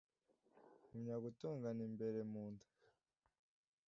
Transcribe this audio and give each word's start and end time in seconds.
Ngumya 0.83 1.15
gutongana 1.23 1.81
imbere 1.89 2.19
mu 2.31 2.43
nda. 2.51 2.67